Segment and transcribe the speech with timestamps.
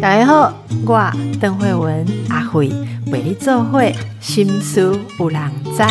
[0.00, 0.52] 大家好，
[0.84, 2.72] 我邓慧文阿慧
[3.10, 5.40] 为你做会心思有人
[5.76, 5.82] 知。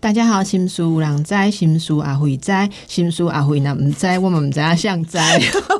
[0.00, 2.50] 大家好，心书有人知，心书阿慧知，
[2.88, 5.18] 心书阿慧呢唔知，我们唔知啊像知。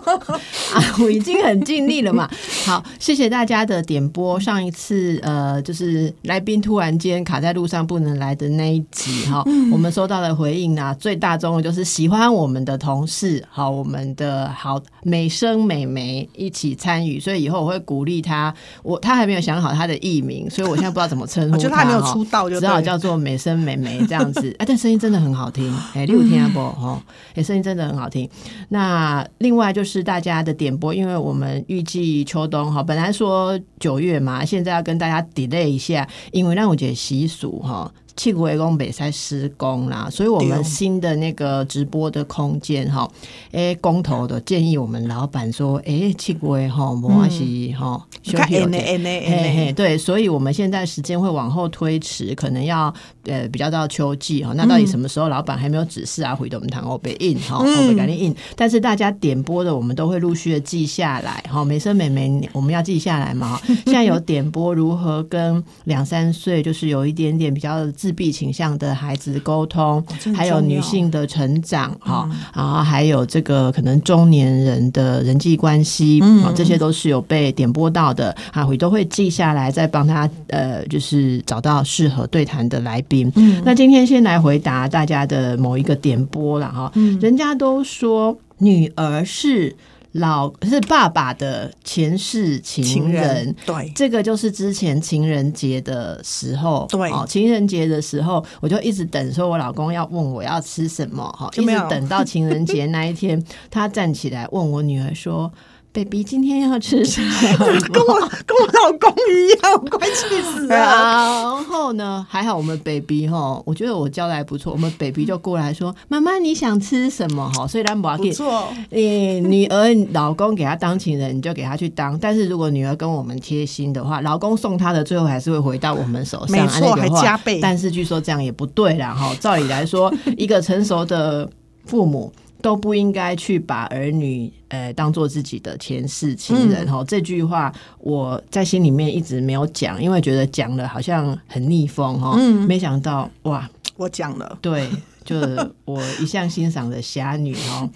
[0.75, 2.29] 阿慧已经很尽力了嘛。
[2.67, 4.39] 好，谢谢大家的点播。
[4.39, 18.55] 上一次呃，就是来宾突然间卡在路上不能来的那一集 哈，我们收到的回应呢，最大众的就是喜欢我们的同事，好，我们的好美声美眉一起参与，所以以后我会鼓励他。
[18.83, 21.59] 我他还没有想好他的艺名，所以我现在不知道怎么称呼他。
[21.59, 24.53] 就 他还没有出道，就只好叫做美声美眉这样子。
[24.59, 27.01] 哎，但声音真的很好听，哎，六天啊不哈，
[27.37, 28.29] 哎，声音真的很好听。
[28.71, 37.89] 那另外就是大家的点播，因为我们预计秋冬哈，本来说九月嘛，现在要跟大家 delay 一下，因为让我觉得习俗哈。
[38.21, 43.11] 七股围工北在施工啦，所以我们新的那个直播的空间哈，
[43.51, 52.93] 哎，工头的建议我们老板说，哎，七股围哈，没关系哈，休息有点，嘿嘿，对，所以我们现在时间会往后推迟，可能要
[53.25, 56.35] 呃比较到秋季哈，那到底什么时候老板还没有指示啊？
[56.35, 67.81] 回头我们谈欧北印哈，欧北赶紧印，但是大家点播的我们都会陆续的记下来哈，美声美眉我们要记下来嘛，现在有点播如何跟两三岁就是有一点点比较。
[67.93, 83.33] 自闭倾向的孩子沟通，还有女性的成长，哈，然后还有这个可能中年人的人际关系，啊，这些都是有被点播到的，啊，我都会记下来，再帮他呃，就是找到适合对谈的来宾。
[83.65, 89.77] 那今天先来回答大家的某一个点播了哈，人家都说女儿是。
[90.13, 105.53] 老是爸爸的前世情人，对，这个就是之前情人节的时候，对，哦，情人节的时候，我就一直等，说我老公要问我要吃什么，哈，一直等到情人节那一天，他站起来问我女儿说。
[105.93, 107.59] Baby 今天要吃什么？
[107.93, 110.75] 跟我跟我老公一样，快气死了。
[110.77, 114.73] 然后呢，还好我们 baby 哈，我觉得我教的还不错。
[114.73, 118.69] 我们 baby 就过来说：“妈妈，你想吃什么？”哈，所以咱不错。
[118.91, 122.17] 诶，女儿老公给她当情人，你就给她去当。
[122.19, 126.51] 但是如果女儿跟我们贴心的话，老公送她的最后还是会回到我们手上。
[126.57, 127.59] 没错，还加倍。
[127.61, 129.13] 但是据说这样也不对啦。
[129.13, 129.35] 哈。
[129.41, 131.51] 照理来说，一个成熟的
[131.85, 132.33] 父母。
[132.63, 142.35] 都不应该去把儿女呃当做自己的前世情人哈，这句话我在心里面一直没有讲，因为觉得讲了好像很逆风哈。
[142.39, 144.89] 嗯，没想到哇，我讲了，对，
[145.25, 147.91] 就是我一向欣赏的侠女哦，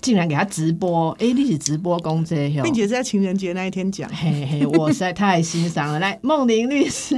[0.00, 5.98] 竟然给她直播，哎，一起直播公这，并且是在情人节那一天讲，嘿嘿，我实在太欣赏了。
[5.98, 7.16] 来，梦玲律师，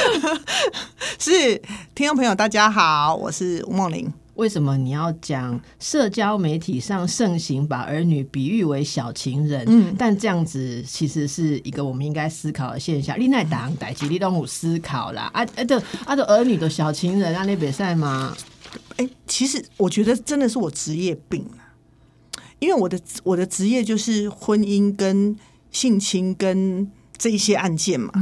[1.20, 1.60] 是
[1.94, 4.12] 听众朋友，大家好，我是吴梦玲。
[4.34, 9.62] 为什么你要讲社交媒体上盛行把儿女比喻为小情人？
[9.68, 13.18] 嗯，但这样子其实是一个我们应该思考的现象。
[13.18, 18.34] 另外，党代吉利动物思考啦，啊啊的啊的儿女的小情人啊你比赛吗？
[18.96, 21.76] 哎，其实我觉得真的是我职业病啊，
[22.58, 25.36] 因为我的我的职业就是婚姻跟
[25.70, 28.12] 性侵跟这一些案件嘛，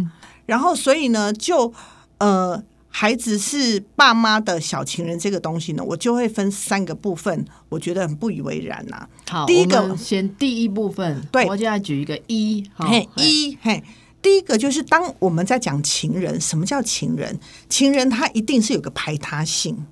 [0.47, 1.73] 然后所以呢，就
[2.19, 2.65] 呃。
[2.93, 9.09] 孩子是爸妈的小情人，这个东西呢，我就会分三个部分，我觉得很不以为然呐。
[9.29, 13.83] 好，第一个先第一部分，对，我就要举一个一，嘿，一，嘿，
[14.21, 17.39] 第一个就是当我们在讲情人，什么叫情人？
[17.69, 19.87] 情人他一定是有个排他性，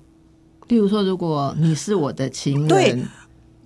[0.67, 3.07] 例如说，如果你是我的情人。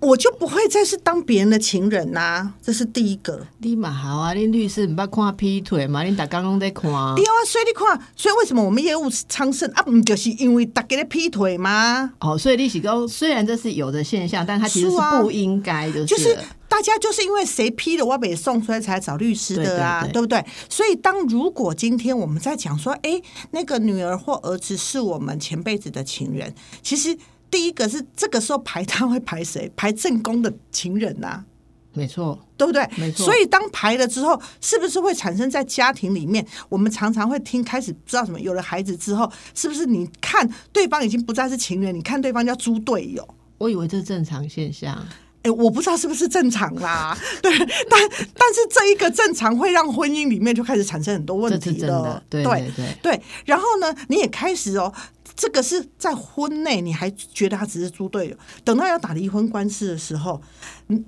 [0.04, 3.46] 我就不会再是当别人的情人呐，这是第一个。
[3.58, 6.02] 你嘛好啊，你律师唔捌看劈腿嘛？
[6.02, 6.82] 你大刚刚在看。
[7.14, 9.82] 对啊，所以你看，所以为什么我们业务昌盛啊？
[9.82, 12.12] 不就是因为大家在劈腿吗？
[12.20, 16.04] 哦，所以利息高，虽然这是有的现象，但它其实是不应该的。
[16.04, 16.36] 就是
[16.68, 20.44] 大家就是因为谁批了我被送出来才找律师的啊，对不对？
[20.68, 23.22] 所以当如果今天我们在讲说，哎，
[23.52, 27.16] 那个女儿或儿子是我们前辈子的情人，其实。
[27.54, 29.70] 第一个是这个时候排他会排谁？
[29.76, 31.44] 排正宫的情人呐，
[31.92, 32.84] 没错，对不对？
[32.96, 33.24] 没错。
[33.24, 36.44] 所以当排了之后，是不是会产生在家庭里面？
[36.68, 38.40] 我们常常会听，开始知道什么？
[38.40, 43.24] 有了孩子之后，是不是你看对方已经不再是情人，你看对方叫猪队友？
[43.58, 45.06] 我以为这是正常现象。
[45.42, 47.16] 哎，我不知道是不是正常啦。
[47.40, 48.00] 对，但
[48.34, 52.20] 但是这一个正常会让婚姻里面就开始产生很多问题了。
[52.28, 53.22] 对对对对。
[53.44, 54.92] 然后呢，你也开始哦。
[55.36, 58.36] 这个是在婚内，你还觉得他只是猪队友？
[58.64, 60.40] 等到要打离婚官司的时候，
[60.88, 61.04] 嗯，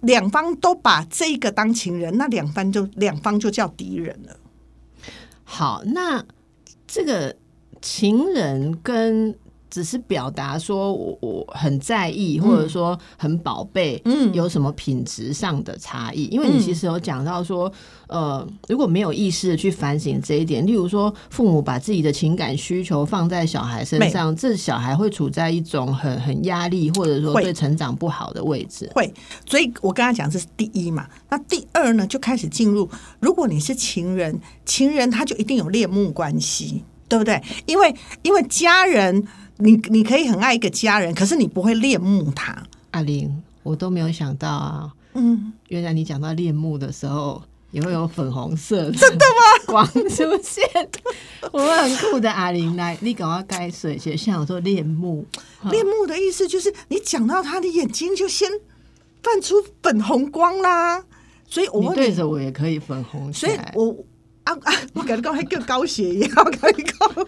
[0.00, 4.36] 两方都把这个当情人，那两方就两方就叫敌人了。
[5.44, 6.24] 好，那
[6.86, 7.36] 这个
[7.82, 9.36] 情人跟
[9.70, 16.24] 只是表达说我我很在意，或者说很宝贝，嗯，有什么品质上的差异？
[16.24, 17.72] 因为你其实有讲到说，
[18.08, 28.90] 呃，如果没有意识的去反省这一点，例如说父母把自己的情感需求放在小孩身上，这小孩会处在一种很很压力，或者说对成长不好的位置。
[28.94, 29.12] 会，
[29.46, 31.06] 所以我跟他讲这是第一嘛。
[31.28, 32.90] 那第二呢，就开始进入，
[33.20, 37.40] 如果你是情人，情人他就一定有恋慕关系，对不对？
[37.66, 39.24] 因为因为家人。
[39.60, 42.56] 你你可以很爱一个家人，可是你不会恋慕他。
[42.92, 49.64] 阿玲，我都没有想到啊，嗯，原来你讲到恋慕的时候，也会有粉红色真的吗？
[49.66, 50.64] 光出现，
[51.52, 55.24] 我很酷的阿玲来，你赶快盖水，先像我说恋慕，
[55.70, 58.50] 恋慕的意思就是你讲到他的眼睛就先
[59.22, 61.04] 泛出粉红光啦，
[61.48, 63.96] 所以我对着我也可以粉红，所以我。
[64.50, 64.72] 啊啊！
[64.94, 67.26] 我感觉刚才更高血压，我感觉高。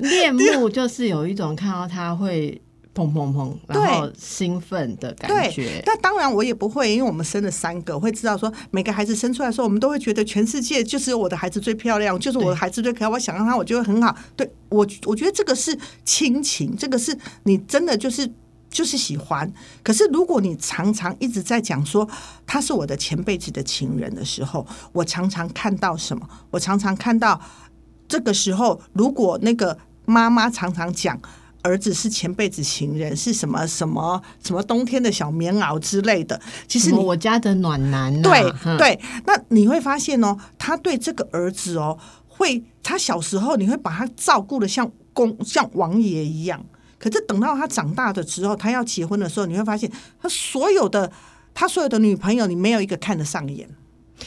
[0.00, 2.60] 恋慕就是有一种看到他会
[2.94, 5.82] 砰砰砰，然后兴奋的感觉。
[5.84, 13.08] 那当然我也不会，因为我们生了三个，会知道说每个孩子生出来的时候，我们都会觉得全世界就是我的孩子最漂亮，就是我的孩子最可爱。
[13.08, 14.16] 我想让他，我觉得很好。
[14.36, 18.30] 对我，我觉得这个是亲情，这个是你真的就是。
[18.76, 19.50] 就是喜欢，
[19.82, 22.06] 可是如果你常常一直在讲说
[22.46, 26.28] 他是我的前辈子的情人的时候，我常常看到什么？
[26.50, 27.40] 我常常看到
[28.06, 31.18] 这个时候，如果那个妈妈常常讲
[31.62, 36.38] 儿子是前辈子情人，是什么什么什么冬天的小棉袄之类的，
[36.68, 41.96] 其实我家的暖男，对对，那你会发现哦，他对这个儿子哦，
[42.28, 46.62] 会他小时候你会把他照顾的像公像王爷一样。
[46.98, 49.90] 可是等到他长大的时候，他要结婚的时候，你会发现
[50.20, 51.12] 他所有的
[51.52, 53.68] 他所有的女朋友，你没有一个看得上眼，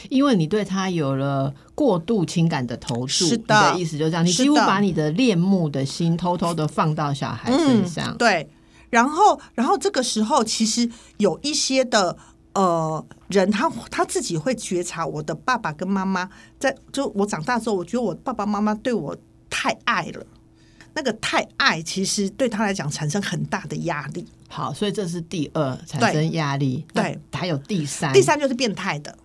[0.08, 3.26] 因为你对他有了过度情感的投注。
[3.26, 8.16] 是的，意思就这样，你几乎把你的恋慕的心偷偷的放到小孩身上。
[8.16, 8.48] 对，
[8.88, 10.88] 然后，然后这个时候，其实
[11.18, 12.16] 有一些的
[12.54, 16.28] 呃人，他他自己会觉察，我的爸爸跟妈妈
[16.58, 19.16] 在就我长大之后，我觉得我爸爸妈妈对我
[19.48, 20.24] 太爱了。
[21.00, 24.26] 那个太爱，其实对他来讲产生很大的压力。
[24.48, 26.84] 好，所以这是第二产生压力。
[26.92, 29.16] 对，还有第三，第三就是变态的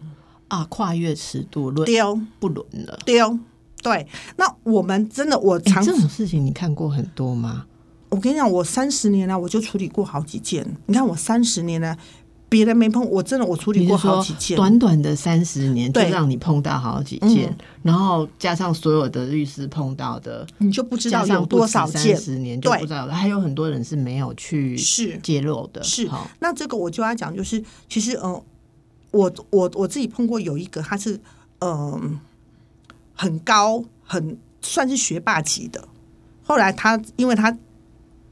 [0.48, 3.38] 啊，跨越尺度论丢不伦了丢。
[3.83, 4.07] 对，
[4.38, 7.66] 那我们真的我常这种事情你看过很多吗？
[8.07, 10.66] 我跟你讲，我三十年来我就处理过好几件。
[10.86, 11.98] 你看我三十年来。
[12.55, 14.55] 别人没碰，我真的我处理过好几件。
[14.55, 17.53] 短短的三十年，就让你碰到好几件，
[17.83, 22.15] 然后加上所有的律师碰到的，你就不知道有多少件。
[22.15, 25.83] 十年就不知道了，还有很多人是没有去是揭露的。
[25.83, 26.09] 是，
[26.39, 28.41] 那这个我就要讲，就是其实，嗯，
[29.11, 31.19] 我我我自己碰过有一个，他是
[31.59, 32.17] 嗯
[33.13, 35.85] 很高，很算是学霸级的。
[36.41, 37.53] 后来他因为他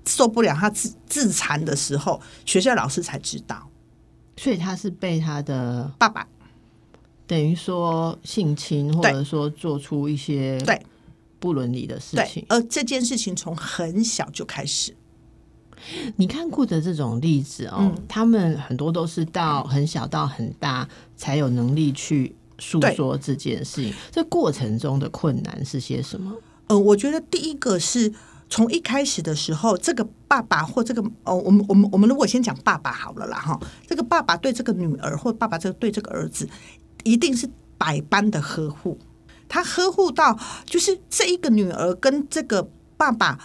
[0.05, 3.67] 受不了，他自自残的时候，学校老师才知道。
[4.35, 6.27] 所以他是被他的爸爸
[7.27, 10.81] 等于说性侵，或者说做出一些对
[11.39, 12.45] 不伦理的事情。
[12.49, 14.95] 而这件事情从很小就开始。
[16.15, 23.93] 你看过的这种例子哦，他们很多都是到很小到很大才有能力去诉说这件事情。
[24.11, 26.33] 这过程中的困难是些什么？
[26.67, 28.13] 呃，我觉得第一个是。
[28.53, 36.47] 从一开始的时候，这个爸爸或这个哦，我们我们我们如果先讲爸爸好了啦哈，这个爸爸对这个女儿或爸爸这个对这个儿子，
[37.03, 37.49] 一定是
[37.79, 38.99] 百般的呵护，
[39.49, 43.39] 他呵护到就是这一个女儿跟这个爸爸。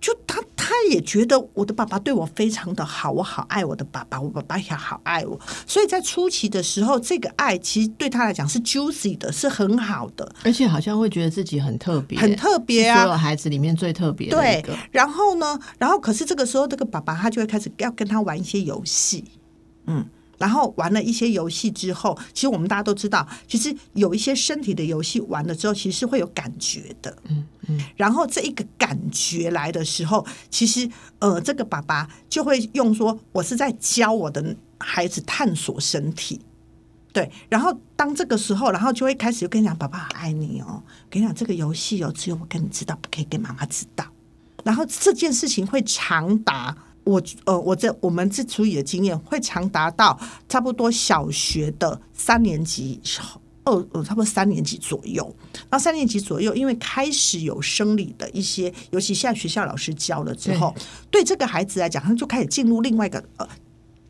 [0.00, 5.38] 就他，他也觉得我的爸爸对我非常的好，我好爱我的爸爸，我爸爸也好爱我。
[5.66, 14.76] 所以在初期的时候，这个爱其实对他来讲是 juicy 的，是很好的，而且好像会觉得自己很特别，很特别啊，所有孩子里面最特别的一个。
[14.92, 19.24] 然后呢，然后可是这个时候，这个爸爸他就会开始要跟他玩一些游戏，
[19.86, 20.06] 嗯。
[20.38, 27.16] 然后玩了一些游戏之后，其实我们大家都知道，其实有一些身体的游戏玩了之后，其实是会有感觉的。
[27.28, 27.80] 嗯嗯。
[27.96, 30.88] 然后这一个感觉来的时候，其实
[31.18, 36.40] 呃，这个爸爸就会用说：“我是在教我的孩子探索身体。”
[37.12, 37.30] 对。
[37.48, 44.04] 然后当这个时候，然后就会开始就跟你讲：“爸爸爱你哦，跟你讲这个游戏哦，只有我跟你知道，不可以给妈妈知道。”
[44.64, 46.76] 然后这件事情会长达。
[47.06, 53.00] 我呃，我这我们这处理的经验会长达到差不多小学的三年级
[53.64, 55.34] 二呃，差不多三年级左右。
[55.70, 60.74] 那三年级左右，因为开始有生理的一些，尤其现在学校老师教了之后，
[61.10, 63.48] 对这个孩子来讲，他就开始进入另外一个呃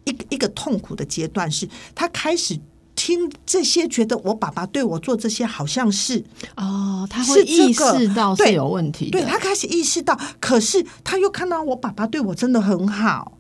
[0.05, 2.59] 一个一个痛苦的阶段，是他开始。
[2.97, 6.25] 听这些，觉得我爸爸对我做这些好像是
[6.57, 13.38] 哦，他是会意识到是对有问题的，对他开始意识到，可是他又看到我爸爸对我真的很好，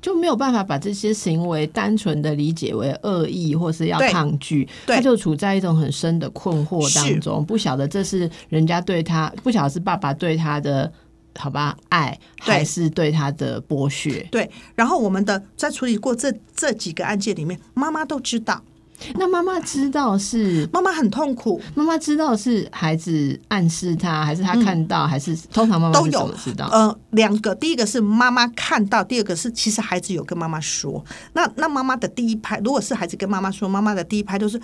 [0.00, 10.90] 就没有办法把这些行为单纯的理解为恶意或是要抗拒，他就处在一种很深的困惑当中，不晓得这是人家对他，不晓得是爸爸对他的
[11.36, 14.26] 好吧爱，还是对他的剥削。
[14.30, 14.48] 对。
[14.74, 18.62] 然后我们的在处理过这这几个案件里面，妈妈都知道，
[19.14, 26.66] 那妈妈知道是妈妈很痛苦，妈妈知道是孩子暗示他，还是他看到，还是通常妈妈都有知道？
[26.72, 31.04] 呃，两个，第一个是妈妈看到，第二个是其实孩子有跟妈妈说。
[31.34, 34.58] 那那妈妈的第一拍，如果是孩子跟妈妈说，妈妈的第一拍都是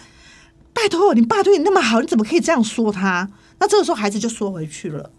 [0.73, 3.29] 拜托你爸对你那么好，你怎么可以这样说他？
[3.59, 5.11] 那这个时候孩子就缩回去了。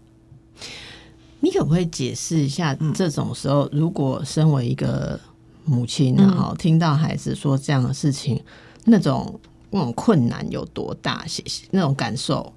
[1.40, 5.20] 你可不可以解释一下，嗯这种时候，如果身为一个
[5.64, 8.42] 母亲然后，听到孩子说这样的事情，
[8.84, 11.26] 那种那种困难有多大？
[11.26, 12.52] 谢谢那种感受。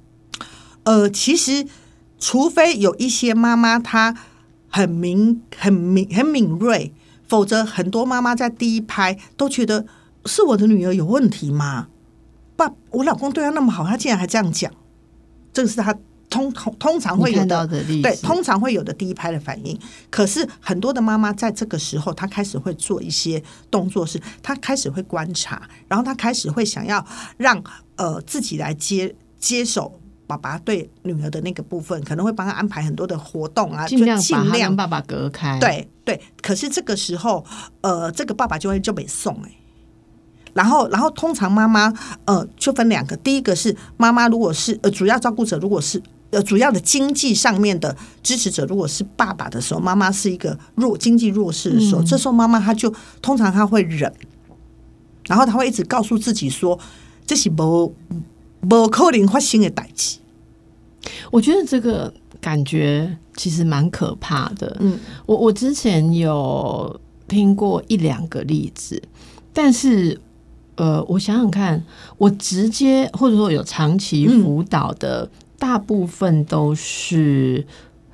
[0.84, 1.66] 呃，其实
[2.20, 4.16] 除非有一些妈妈她
[4.70, 6.94] 很敏、很敏、很敏锐，
[7.28, 9.86] 否则很多妈妈在第一拍都觉得
[10.26, 11.88] 是我的女儿有问题吗？
[12.56, 14.72] 爸，我老公对她那么好，她竟然还这样讲，
[15.54, 15.96] 这个是她
[16.30, 19.78] 通通通常会有的的，对，通常会有的第一拍的反应。
[20.10, 23.42] 可是很多的妈妈在这个时候，她开始会做一些
[23.72, 27.06] 动作，是她开始会观察，然后她开始会想要
[27.38, 27.64] 让
[27.96, 30.00] 呃自己来接接手。
[30.28, 37.46] 爸爸对女儿的那个部分，可能会帮他安排很多的活动啊，尽量就尽量爸爸隔开。，对对，可是这个时候，
[37.80, 39.52] 呃，这个爸爸就会就被送哎、
[40.54, 41.94] 然后，然后通常妈妈
[42.26, 54.12] 呃就分两个，第一个是妈妈如果是呃主要照顾者，如果是呃主要的经济上面的支持者，如果是爸爸的时候，妈妈是一个弱经济弱势的时候，这时候妈妈她就通常她会忍，
[55.28, 56.78] 然后她会一直告诉自己说，
[57.26, 57.94] 这是不
[58.68, 60.18] 不可能发生的代志。
[61.32, 64.76] 我觉得这个感觉其实蛮可怕的。
[64.80, 69.02] 嗯，我我之前有听过一两个例子，
[69.54, 70.20] 但是
[70.76, 71.82] 呃，我想想看，
[72.18, 77.66] 我直接或者说有长期嗯辅导的，大部分都是。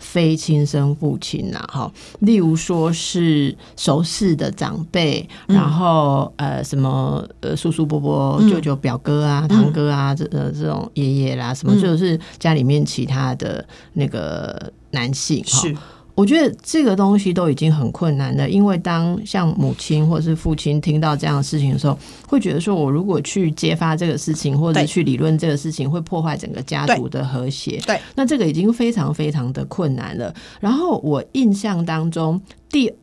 [0.05, 11.79] 非亲生父亲呐、哈，例如说是熟识的长辈，嗯然后呃什么呃叔叔伯伯、嗯舅舅、表哥啊、堂哥啊，这呃这种爷爷啦，什么嗯。
[11.79, 15.77] 就是家里面其他的那个男性哈，是，
[16.15, 27.81] 我觉得这个东西都已经很困难了，因为当像母亲或是父亲听到这样的事情的时候，会觉得说我如果去揭发这个事情，或者去理论这个事情，会破坏整个家族的和谐。
[27.85, 30.33] 对，那这个已经非常非常的困难了。
[30.59, 32.39] 然后我印象当中，
[32.69, 32.93] 第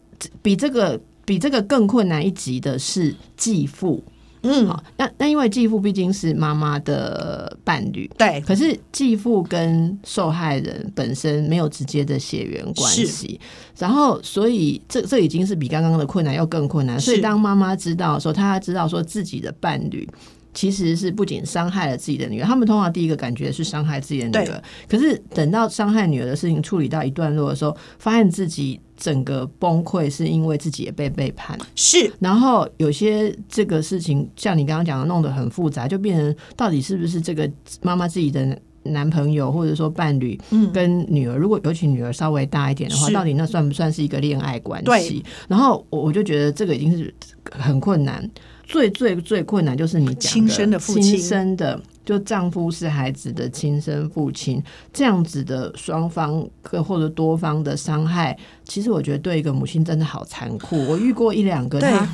[0.40, 4.02] 比这个比这个更困难一级的是继父。
[4.42, 13.38] 嗯，好，那那因为继父毕竟是妈妈的伴侣，对，可是继父跟受害人本身没有直接的血缘关系，
[13.78, 16.98] 然后所以这这已经是比刚刚的困难要更困难。
[16.98, 20.08] 所以当妈妈知道的时候，她知道说自己的伴侣。
[20.52, 24.60] 其实是不仅伤害了自己的女儿，他们通常第一个感觉是伤害自己的女儿。
[24.88, 31.58] 可是等到伤害女儿的事情处理到一段落的时候，发现自己整个崩溃，是因为自己也被背叛。
[31.74, 45.24] 是，然后有些这个事情，像你刚刚讲的，弄得很复杂，就变成到底是不是这个妈妈自己的男朋友或者说伴侣嗯，跟女儿，如果尤其女儿稍微大一点的话，到底那算不算是一个恋爱关系？
[45.48, 47.12] 然后我我就觉得这个已经是
[47.50, 48.30] 很困难。
[48.64, 54.60] 最最最困难就是你讲亲生的父亲亲生的，就丈夫是孩子的亲生父亲，
[54.92, 60.76] 这样子的双方各或者多方的伤害，其实我觉得对一个母亲真的好残酷。
[60.86, 62.08] 我遇过一两个，对他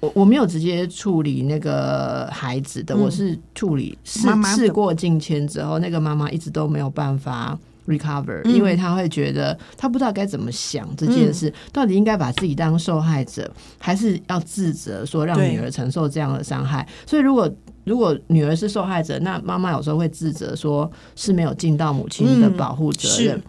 [0.00, 7.56] 我我没有直接处理那个孩子的，嗯我是处理试妈妈的试过境迁之后，那个妈妈一直都没有办法。
[7.86, 13.48] recover，、嗯因为她会觉得她不知道该怎么想这件事，到底应该把自己当受害者，
[13.78, 16.84] 还是要自责说让女儿承受这样的伤害？
[17.06, 17.48] 所以如果
[17.86, 23.36] 如果女儿是受害者，那妈妈有时候会自责说是没有尽到母亲的嗯保护责任。
[23.36, 23.42] 是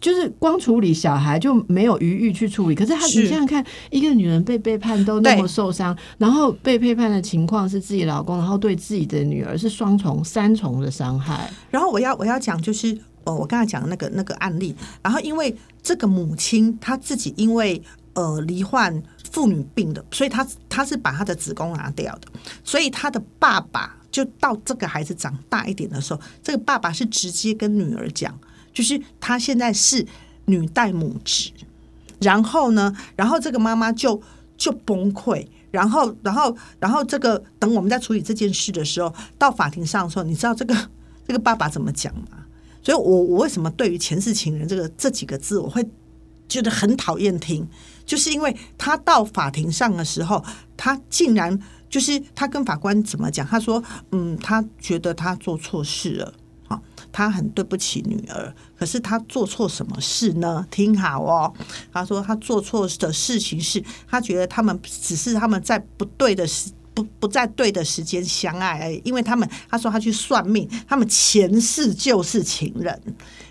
[0.00, 11.50] 就是光处理小孩就没有余裕去处理，可是她，你想想看，一个女人被背叛都那么受伤，然后被背叛的情况是自己老公，然后对自己的女儿是双重、三重的伤害。
[11.70, 17.80] 然后我要我要讲就是，呃，我刚才讲的那个那个案例，然后因为这个母亲她自己因为
[18.12, 19.02] 呃罹患
[19.34, 22.28] 妇女病的，所以她她是把她的子宫拿掉的，
[22.64, 28.32] 所以她的爸爸就到这个孩子长大一点的时候，这个爸爸是直接跟女儿讲，
[28.72, 30.06] 就是他现在是
[30.46, 31.50] 女带母职，
[32.20, 34.22] 然后呢，然后这个妈妈就
[34.56, 35.46] 就崩溃。
[35.74, 40.88] 然后，然后，然后这个等我们在处理这件事的时候，到法庭上的时候，你知道这个
[41.26, 42.46] 这个爸爸怎么讲吗？
[42.80, 45.84] 所以我我为什么对于前世情人这个这几个字，我会
[46.54, 47.66] 觉得很讨厌听，
[48.06, 50.44] 就是因为他到法庭上的时候，
[50.76, 51.58] 他竟然
[51.90, 53.44] 就是他跟法官怎么讲？
[53.44, 53.82] 他说，
[54.12, 56.32] 嗯，他觉得他做错事了。
[56.68, 56.80] 好，
[57.10, 60.64] 他很对不起女儿，可是他做错什么事呢？
[60.70, 61.52] 听好哦，
[61.92, 73.02] 他说他做错的事情是他觉得他们只是他们在不对的时不不在对的时间相爱而已，因为他们他说他去算命，他们前世就是情人，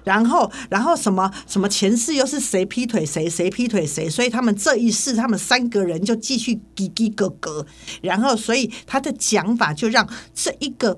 [0.03, 7.65] 然后然后什么什么前世又是谁劈腿谁谁劈腿谁，所以他们这一世他们三个人就继续叽叽咯咯，
[8.01, 10.97] 然后所以他的讲法就让这一个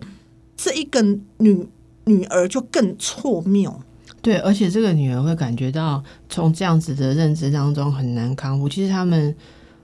[0.58, 1.02] 这一个
[1.38, 1.68] 女。
[2.08, 3.82] 女儿就更错谬，
[4.22, 8.70] 对，而且这个女儿会感觉到从这样子的认知当中很难康复。
[8.70, 9.36] 其实他们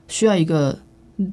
[0.08, 0.78] 需要一个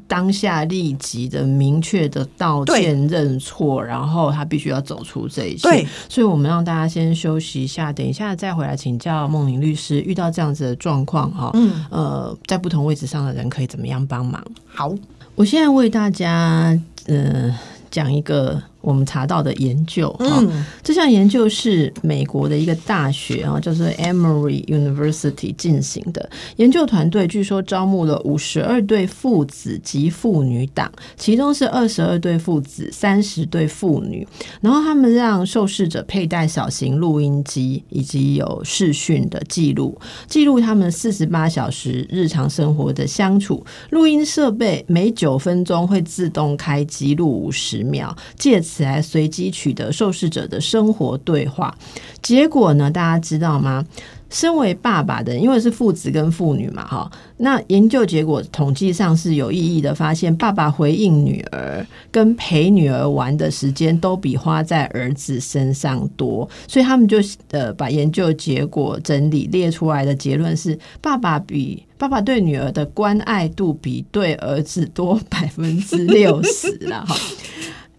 [0.07, 5.87] 当下立即的明确的道歉认错，然后他必须要走出这一切。
[6.09, 10.01] 所以我们让大家先休息一下，等一下再回来请教孟玲律师。
[10.03, 14.43] 遇到这样子的状况，哈，嗯，呃，在不同位置上的人可以怎么样帮忙？
[14.67, 14.95] 好，
[15.35, 17.57] 我现在为大家，呃，
[17.91, 18.63] 讲一个。
[18.81, 34.27] 我们查到的研究，嗯，这项研究是美国的一个大学啊，叫做 Emory University 进行的研究团队，据说招募了五十二对父子及父女档，其中是二十二对父子，三十对父女，
[34.61, 43.65] 然后他们让受试者佩戴小型录音机，以及有视讯的记录，记录他们四十八小时日常生活的相处。
[43.91, 48.63] 录音设备每九分钟会自动开机录五十秒，借。
[48.69, 51.77] 此来随机取得受试者的生活对话
[52.23, 52.91] 结果呢？
[52.91, 53.85] 大家知道吗？
[54.31, 67.17] 身为爸爸的，因为是父子跟父女嘛，哈，那研究结果统计上是有意义的，发现爸爸回应女儿跟陪女儿玩的时间都比花在儿子身上多，所以他们就
[67.53, 77.17] 呃把研究结果整理列出来的结论是，爸爸比爸爸对女儿的关爱度比对儿子多百分之六十了，哈。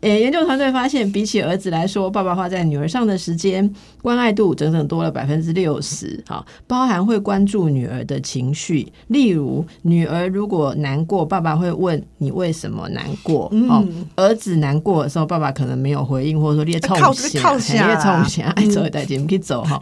[0.01, 3.69] 诶，研究团队发现，比起儿子来说，爸爸花在女儿上的时间
[4.01, 6.23] 关爱度整整多了百分之六十。
[6.25, 13.51] 好，包含会关注女儿的情绪，例如女儿如果难过，爸爸会问你为什么难过。
[13.69, 13.85] 哦，
[14.15, 19.77] 儿子难过的时候，爸爸可能没有回应，或者说列冲下，列冲下，哎，走一带节目可以走哈。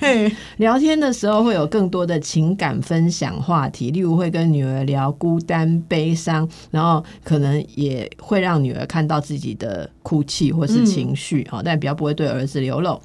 [0.57, 9.87] 聊天的时候会有更多的情感分享话题，例如会跟女儿聊孤单、悲伤，然后可能也会让女儿看到自己的。
[10.07, 12.97] 哭泣或是情绪，哈，但比较不会对儿子流露。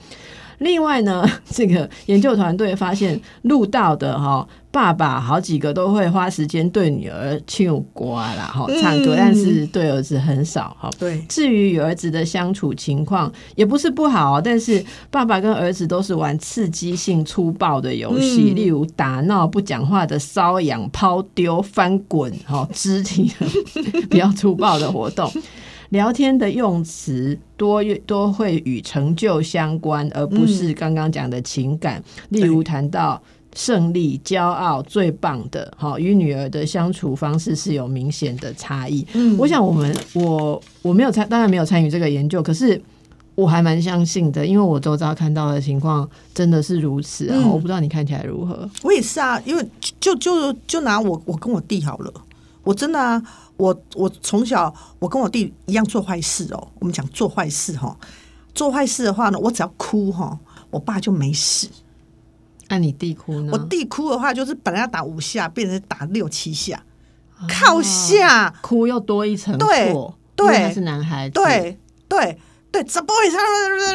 [0.58, 10.88] 另外呢， 这个研究团队发现，录到的哈爸爸好几个都会花时间对女儿唱歌啦，哈唱歌，但是对儿子很少，哈。
[10.96, 11.20] 对。
[11.28, 23.32] 至于与儿子的相处情况，也不是不好，但是爸爸跟儿子都是玩刺激性粗暴的游戏，例如打闹、不讲话的搔痒、抛丢、翻滚，哈，肢体
[24.08, 25.28] 比较粗暴的活动。
[25.92, 32.02] 聊天的用词多多会与成就相关，而不是刚刚讲的情感。
[32.30, 33.22] 例如谈到
[33.54, 39.06] 胜利、骄傲、最棒的，好与女儿的相处方式是有明显的差异。
[39.12, 42.80] 嗯我想我们我我没有参，当然没有参与这个研究，可是
[43.34, 47.26] 我还蛮相信的，因为我周遭看到的情况真的是如此。
[47.26, 48.66] 然后我不知道你看起来如何？
[48.82, 49.62] 我也是啊，因为
[50.00, 52.10] 就就就拿我我跟我弟好了，
[52.64, 53.22] 我真的啊。
[53.56, 56.68] 我我从小我跟我弟一样做坏事哦。
[56.78, 57.96] 我们讲做坏事哈，
[58.54, 60.38] 做坏事的话呢，我只要哭哈，
[60.70, 61.68] 我爸就没事。
[62.68, 63.52] 那你弟哭呢？
[63.52, 66.82] 我弟哭的话，就是本来要打五下，变成打六七下，
[67.48, 69.94] 靠下哭又多一层对
[70.34, 72.38] 对，是男孩子，对对
[72.70, 73.36] 对，怎么会这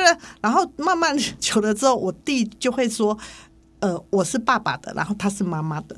[0.05, 0.19] 样？
[0.41, 3.17] 然后慢慢久了之后，我弟就会说
[3.81, 5.95] ：“呃，我是爸爸的，然后他是妈妈的。”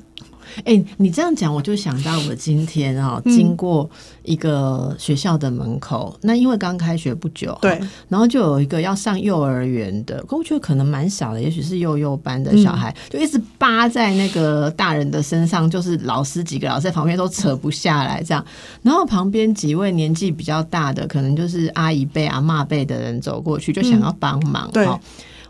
[0.64, 3.88] 哎，你这样讲，我就想到我今天啊，经过
[4.22, 18.44] 一个学校的门口，那因为刚开学不久，对，然后就有一个要上幼儿园的，可我觉得可能蛮小的，也许是幼幼班的小孩，就一直扒在那个大人的身上，就是老师几个老师在旁边都扯不下来，这样，
[18.82, 24.88] 然后旁边几位年纪比较大的，可能就是阿姨辈、阿妈辈的人走过去，就想要帮忙，对，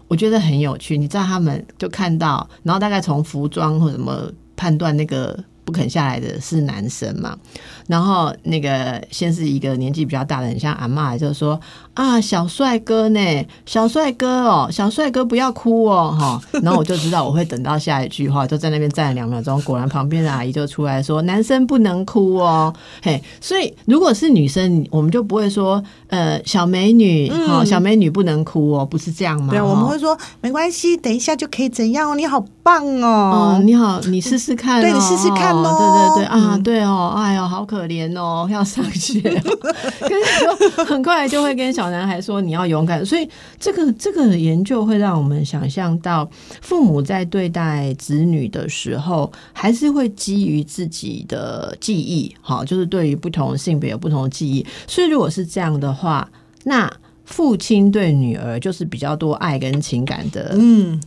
[0.09, 4.31] 我觉得很有趣，你知道他们就看到，然后大概从服装或什么。
[4.61, 5.43] 判断那个。
[5.71, 7.39] 不肯下来的是男生嘛。
[7.91, 11.61] 然后那个先是一个年纪比较大的，很像阿妈，就说
[11.95, 16.41] 啊，小帅哥呢，小帅哥哦，小帅哥不要哭哦，哈。
[16.63, 22.73] 然后我就知道我会等到下一句话，就在那边站了两秒钟，果然旁边的阿姨就出来说，男生不能哭哦，
[23.03, 23.21] 嘿。
[23.41, 29.51] 所以如果是女生，我们就不会说，呃，小美女，哈，小美女不能哭哦，不是这样吗？
[29.51, 43.27] 对，我们会说没关系，等一下就可以怎样哦，你好棒哦，哦，你好，你试试看，对你试试看哦，对对对，啊，对哦，哎呦，好可可怜哦，要上学， 可是就很快就会跟小男孩说你要勇敢，所以
[43.59, 46.29] 这个这个研究会让我们想象到，
[46.61, 56.29] 父母在对待子女的时候，还是会基于自己的记忆，好，就是对于不同性别有不同的记忆，所以如果是这样的话，
[56.65, 56.91] 那。
[57.31, 60.59] 父亲对女儿就是比较多爱跟情感的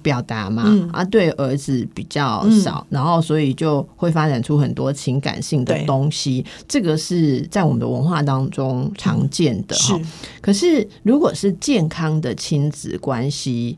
[0.02, 6.44] 表达嘛，啊，对儿子比较少，然后所以就会发展出很多情感性的东西。
[6.66, 9.76] 这个是在我们的文化当中常见的。
[9.76, 10.00] 哈，
[10.42, 13.78] 可是如果是健康的亲子关系，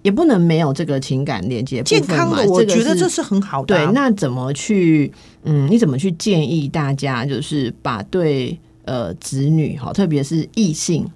[0.00, 1.82] 也不能没有这个情感连接。
[1.82, 3.76] 健康的，我觉得这是很好的。
[3.76, 5.12] 对，那怎么去？
[5.44, 11.06] 嗯，你怎么去建议大家，就是把对呃子女哈，特别是异性。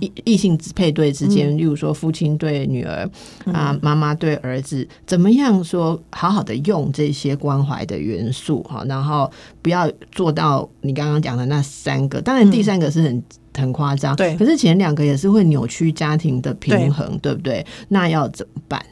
[0.00, 3.08] 异异性配对之间，例如说父亲对女儿
[3.52, 9.30] 啊，妈妈对儿子，怎么样说好好的用这些关怀的元素哈，然后
[9.62, 13.22] 不要做到你刚刚讲的那三个，当然第三个是很
[13.54, 17.64] 很夸张，对，可是前两个也是会扭曲家庭的平衡，对不对？
[17.88, 18.84] 那要怎么办？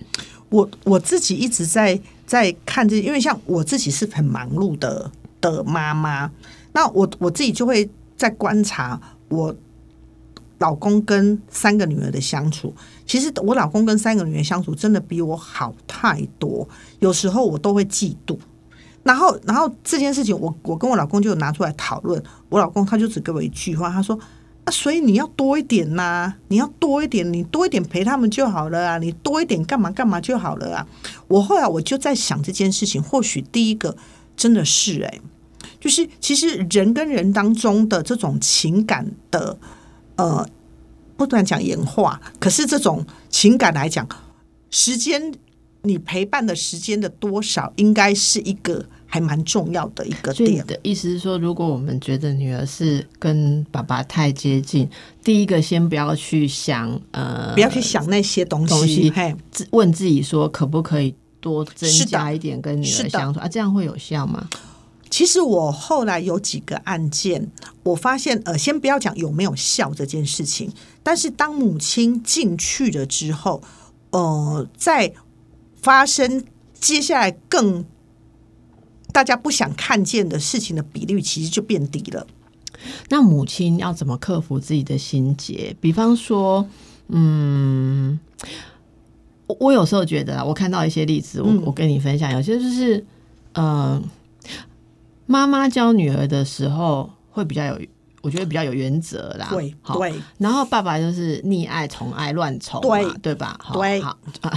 [0.49, 6.31] 我我自己一直在在看这，因为像我自己是很忙碌的的妈妈，
[6.73, 9.55] 那我我自己就会在观察我。
[10.63, 12.73] 老公跟三个女儿的相处，
[13.05, 16.69] 其实我老公跟三个女儿相处真的比我好太多。
[17.01, 18.39] 有时候我都会嫉妒，
[19.03, 22.23] 然后，然后这件事情，我我跟我老公就拿出来讨论。
[22.49, 24.17] 我老公他就只给我一句话，他说
[24.65, 30.87] ：“啊，所以你要多一点呐，你要多一点，你多一点陪他们就好了啊，你多一点干嘛干嘛就好了啊。”
[31.27, 33.97] 我后来我就在想这件事情，或许第一个
[34.37, 35.21] 真的是哎，
[35.81, 39.59] 就是其实人跟人当中的这种情感的。
[40.23, 40.49] 呃，
[41.17, 44.07] 不断讲演化，可是这种情感来讲，
[44.71, 45.21] 时间
[45.83, 50.65] 你陪伴的时间的多少，应该是一个还蛮重要的一个点。
[50.65, 54.89] 的意思是说，如果我们觉得女儿是跟爸爸太接近，
[55.25, 59.13] 第一个先不要去想，呃，不要去想那些东西，
[59.73, 63.49] 问自己说，可不可以多增加一点跟女儿相处啊？
[63.49, 64.49] 这样会有效吗？
[65.23, 67.49] 其实我后来有几个案件，
[67.85, 70.69] 我发现，呃，先不要讲有没有效这件事情，
[71.01, 73.63] 但是当母亲进去了之后，
[74.11, 75.13] 呃，在
[75.81, 77.85] 发生接下来更
[79.13, 82.27] 大家不想看见的事情的比率，其实就变低了。
[83.09, 85.77] 那母亲要怎么克服自己的心结？
[85.81, 86.67] 比方说，
[87.07, 88.19] 嗯，
[89.47, 93.07] 我我有时候觉得，我看到一些例子，我我跟你分享，有些就是，
[93.53, 94.03] 嗯。
[95.33, 97.81] 妈妈教女儿的时候会比较有，
[98.21, 99.49] 我觉得比较有原则啦。
[99.49, 100.13] 对，对。
[100.37, 103.59] 然后爸爸就是溺爱、宠爱、乱宠，对对吧？
[103.73, 103.99] 对。
[104.03, 104.15] 好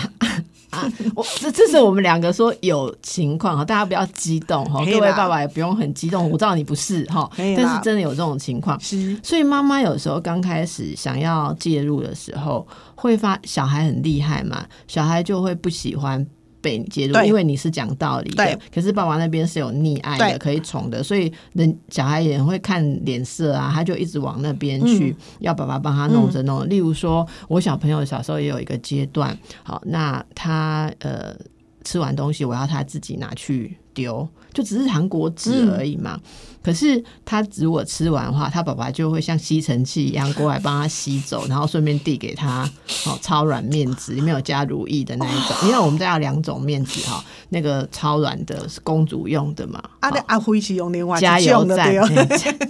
[0.71, 6.29] 啊，我这这是我们两个说有情况哈，大家不要激动哈，各位爸爸也不用很激动。
[6.29, 8.77] 我知道你不是哈，但是真的有这种情况。
[8.81, 9.17] 是。
[9.23, 16.27] 所以妈妈有时候刚开始想要介入的时候，会发小孩很厉害嘛，小孩就会不喜欢。
[16.65, 26.67] 被你介入，因为你是讲道理的，可是爸爸那边是有溺爱的，可以宠的，所以人小孩也会看脸色啊，他就一直往那边去，要爸爸帮他弄着弄。
[26.67, 31.35] 例如说，我小朋友小时候也有一个阶段，好，那他呃
[31.83, 36.19] 吃完东西，我要他自己拿去丢，就只是糖果纸而已嘛。
[36.65, 42.67] 可是他如果吃完的话，他爸爸就会像吸尘器一样过来帮他吸走，然后顺便递给他
[43.05, 45.55] 哦超软面纸，里面有加如意的那一种。
[45.65, 49.79] 因为我们家有两种面纸哈，那个超软的是公主用的嘛。
[49.99, 51.93] 阿阿辉是用另外加油站，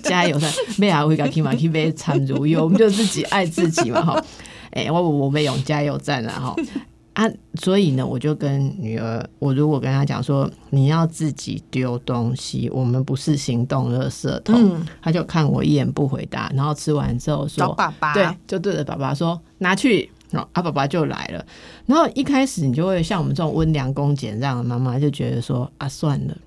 [0.03, 4.25] 加油站， 没阿辉讲起码去买产如意，我们就自己爱自己嘛哈。
[4.71, 6.55] 哎，我我没用加油站啊哈。
[7.15, 7.23] 啊，
[7.61, 21.45] 所以呢，我就跟女儿，我如果跟她讲说，你要自己丢东西，我们不是行动垃圾桶，她就看我一眼不回答，然后吃完之后说，爸爸，对，就对着爸爸说拿去，啊，爸爸就来了。
[21.85, 26.37] 然后一开始你就会像我们这种温良恭俭让的妈妈，就觉得说啊，算了，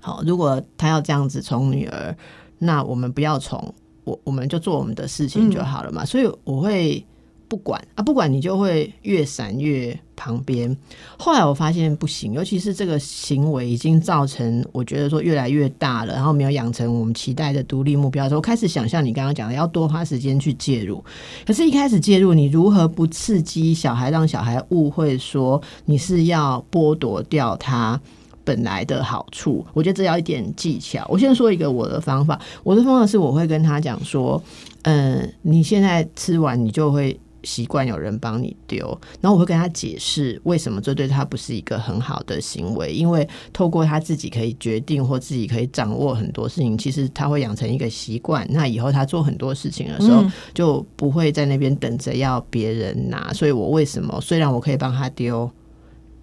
[0.00, 2.16] 好，如果他要这样子宠女儿，
[2.58, 3.74] 那我们不要宠，
[4.04, 6.02] 我我们就做我们的事情就好了嘛。
[6.02, 7.04] 所以我会。
[7.52, 10.74] 不管啊，不管你就会越闪越旁边。
[11.18, 21.04] 后来我发现不行，尤其是这个行为已经造成我觉得说越来越大了，然后没有养成我们期待的独立目标的时候，开始想象你刚刚讲的要多花时间去介入。
[21.46, 28.00] 可是，一开始介入，你如何不刺激小孩，让小孩误会说你是要剥夺掉他？
[28.44, 31.06] 本来的好处，我觉得这要一点技巧。
[31.08, 34.42] 我先说一个我的方法，我的方法是我会跟他讲说，
[34.82, 38.86] 嗯，你现在吃完你就会习惯有人帮你丢，
[39.20, 50.24] 然后我会跟他解释为什么这对他不是一个很好的行为，因为透过他自己可以决定或自己可以掌握很多事情，其实他会养成一个习惯，那以后他做很多事情的时候
[50.54, 53.32] 就不会在那边等着要别人拿。
[53.32, 55.50] 所以我为什么虽然我可以帮他丢。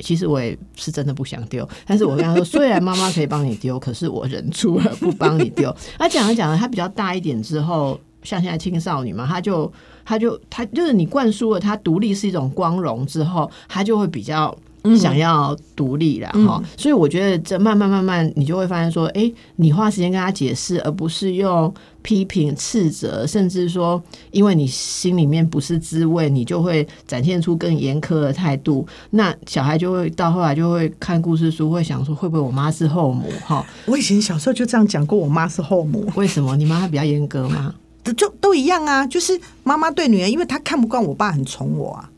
[0.02, 5.76] 其实我也是真的不想丢，但是我跟他说，虽然妈妈可以帮你丢，可是我忍住了不帮你丢。
[5.98, 9.70] 他讲着讲着，他比较大一点之后，像现在青少年嘛，他就
[10.10, 14.58] 他就他就是你灌输了他独立是一种光荣之后，他就会比较。
[14.98, 28.88] 想要独立了哈，所以我觉得这慢慢慢慢，你就会发现说，哎，你花时间跟他解释，而不是用批评、斥责，甚至说，因为你心里面不是滋味，你就会展现出更严苛的态度。
[29.10, 33.26] 那小孩就会到后来就会看故事书，会想说，会不会我妈是后母？
[33.46, 36.10] 哈，我以前小时候就这样讲过，我妈是后母。
[36.16, 36.56] 为什么？
[36.56, 37.76] 你妈比较严格吗？
[38.14, 42.10] 就都一样啊，就是妈妈对女儿，因为她看不惯我爸很宠我啊。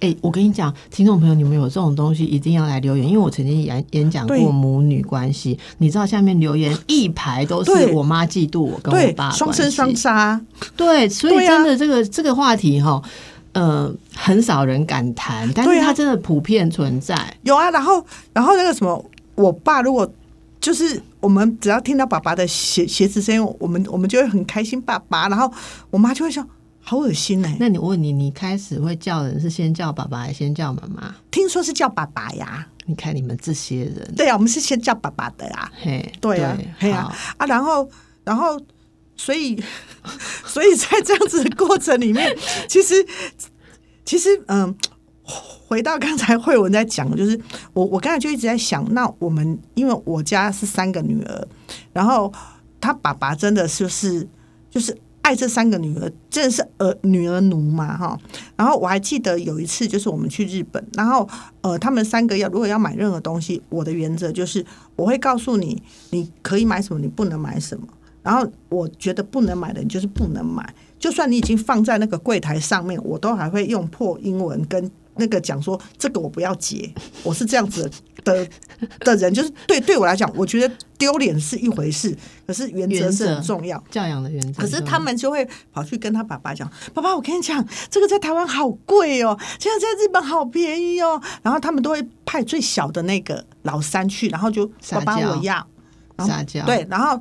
[0.00, 10.40] 哎，我跟你讲，听众朋友，你们有这种东西一定要来留言，因为我曾经演演讲过母女关系，你知道下面留言一排都是我妈嫉妒我跟我爸，双生双杀，
[10.76, 13.02] 对，所以真的这个这个话题哈，
[13.54, 17.16] 呃，很少人敢谈，但是它真的普遍存在。
[17.42, 20.08] 有啊，然后然后那个什么，我爸如果
[20.60, 25.52] 就是我们只要听到爸爸的鞋鞋子声音，我们我们就会很开心，爸爸，然后
[25.90, 26.46] 我妈就会说。
[26.80, 27.54] 好恶心哎！
[27.60, 31.14] 那你问你，你开始会叫人是先叫爸爸还是先叫妈妈？
[31.30, 32.66] 听说是叫爸爸呀。
[32.86, 35.70] 你看你们这些人，对啊，我们是先叫爸爸的啊。
[35.82, 37.44] 嘿，对啊，嘿啊啊！
[37.44, 37.86] 然后，
[38.24, 38.58] 然后，
[39.18, 39.62] 所以，
[40.46, 42.34] 所以在这样子的过程里面，
[42.66, 43.06] 其实，
[44.06, 44.74] 其实，嗯，
[45.66, 47.38] 回到刚才慧文在讲，就是
[47.72, 51.48] 我我刚才就一直在想，那我们因为我家是三个女儿，
[51.92, 52.32] 然后
[52.80, 54.26] 他爸爸真的就是
[54.70, 54.96] 就是。
[55.20, 58.18] 爱这三个女儿真的是儿女儿奴嘛哈，
[58.56, 61.28] 然后我还记得有一次就是我们去日本，然后
[61.60, 64.64] 呃他们三个要如果要买任何东西，我的原则就是
[64.96, 67.86] 我会告诉你你可以买什么，你不能买什么，
[68.22, 74.90] 然后我觉得不能买的你就是不能买，就算你已经放在那个柜台上面，我都还会用破英文跟。
[75.18, 77.90] 那个讲说这个我不要结，我是这样子
[78.24, 78.48] 的
[79.00, 84.62] 的人，就是对对我来讲，我觉得丢脸是一回事，可是原则是很重要，教养的原则。
[84.62, 95.66] 可是他们就会跑去跟他爸爸讲：“爸爸，我跟你讲，这个在台湾好贵哦，现在在日本好便宜哦。”然后他们都会派最小的那个老三去，然后就爸爸我要
[96.18, 97.20] 撒娇，对，然后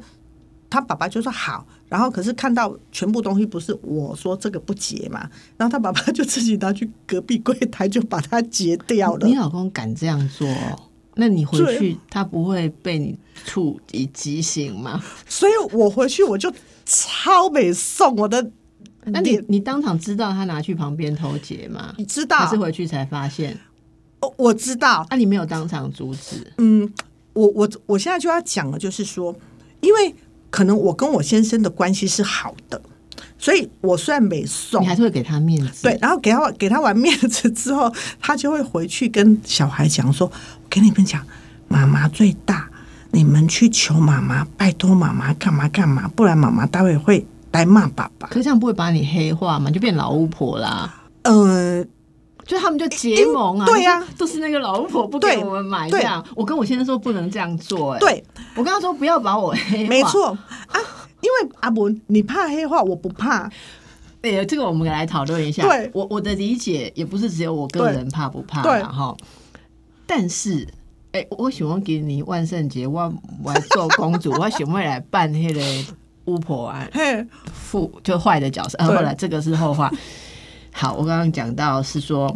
[0.70, 1.66] 他爸爸就说好。
[1.90, 9.26] 然后可是看到全部东西不是我说这个不结嘛，然后他爸爸就自己拿去隔壁柜台就把它结掉了。
[9.26, 10.46] 你老公敢这样做，
[11.16, 15.02] 那你回去他不会被你处以极刑吗？
[15.30, 16.52] 所以我回去我就
[16.86, 18.52] 超美送我的。
[19.06, 21.96] 那你你当场知道他拿去旁边偷结吗？
[21.98, 23.58] 你知道还是回去才发现？
[24.20, 25.08] 哦，我知道。
[25.10, 26.52] 那你没有当场阻止？
[26.58, 26.92] 嗯，
[27.32, 29.34] 我我我现在就要讲的就是说，
[29.80, 30.14] 因为。
[30.50, 32.82] 可能我跟我先生的关系是好的，
[33.38, 35.84] 所以我虽然没送，你还是会给他面子。
[35.84, 41.26] 对，然后给他给他完面子之后，他就会回去跟小孩讲说：“我跟你们讲，
[41.68, 42.70] 妈妈最大，
[43.12, 49.70] 你们去求妈妈，拜托妈妈干嘛干嘛，不然妈妈待会会来骂爸爸。”可这样不会把你黑化吗？
[49.70, 51.04] 就变老巫婆啦？
[51.24, 51.88] 嗯。
[52.48, 56.26] 就他们就结盟啊，对呀，都是那个老婆不给我们买这样。
[56.34, 58.24] 我跟我先生说不能这样做，哎，对。
[58.56, 60.28] 我跟他说不要把我黑化，没错。
[60.28, 60.80] 啊，
[61.20, 63.52] 因为阿文你怕黑化，我不怕。
[64.22, 65.68] 哎，这个我们来讨论一下。
[65.68, 69.16] 对，我我的理解也不是只有我个人怕不怕，然后，
[70.06, 70.66] 但是，
[71.12, 75.62] 哎，我喜欢给你万圣节，我我做公主，我喜欢来扮那个
[76.26, 76.88] 巫婆啊，
[77.54, 78.78] 负就坏的角色。
[78.84, 79.92] 后来这个是后话。
[80.80, 82.32] 好，我刚刚讲到是说，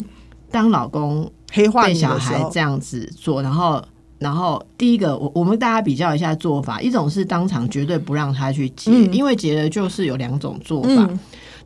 [0.50, 3.80] 当老公黑化被小孩这样子做，然后，
[4.18, 11.08] 然后第一个，我我们大家比较一下做法，一种是当场绝对不让他去结，因为结了就是有两种做法。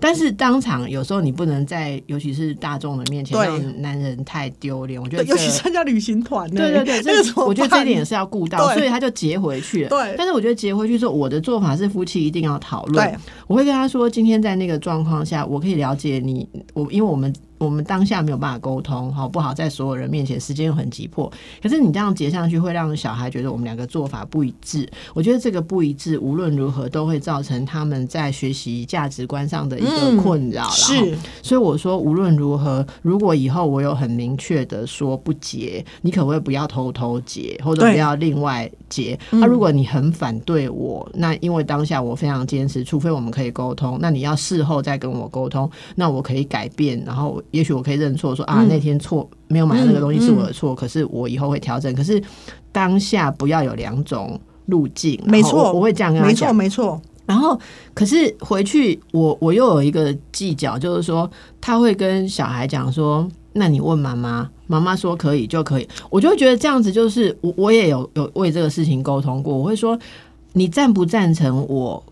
[0.05, 5.01] 但是当场有时候你不能在，尤其是大众的面前让男人太丢脸。
[5.01, 9.89] 我觉得尤其参加旅行团，对对对，这个我觉得这一点也是要顾到，所以他就截回去了。
[9.89, 13.19] 对，但是我觉得截回去之后，我的做法是夫妻一定要讨论。
[13.47, 17.33] 我会跟他说，今天在那个状况下，我可以了解你，我因为我们。
[17.65, 19.53] 我我们当下没有办法沟通，好不好？
[19.53, 21.29] 在所有人面前，时间又很急迫，
[21.61, 24.89] 可是你这样结上去，会让小孩觉得我们两个做法不一致。
[25.13, 30.69] 我觉得这个不一致，无论如何都会造成他们在学习价值观上的一个困扰。
[30.69, 39.19] 是，所以我说，无论如何，如果以后我有很明确的说不结，你可不可以不要偷偷结，或者不要另外结？
[39.31, 51.95] 那如果你很反对我，那因为当下我非常坚持，除非我们可以沟通，那你要事后再跟我沟通，那我可以改变，然后也许我可以认错，说啊那天错没有买那个东西是我的错，可是我以后会调整。
[51.95, 52.21] 可是
[52.71, 57.01] 当下不要有两种路径，没错，我会这样跟他讲，没错，没错。
[57.25, 57.59] 然后，
[57.93, 61.27] 可是回去我我又有一个计较，就是说
[61.59, 69.97] 他会跟小孩讲说：“那你问妈妈，妈妈说可以就可以。”我就会觉得这样子就是我我也有有为这个事情沟通过，我会说
[70.53, 72.03] 你赞不赞成我？